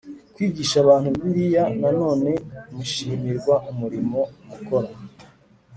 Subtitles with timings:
[0.33, 2.31] kwigisha abantu bibiliya na none
[2.75, 4.89] mushimirwa umurimo mukora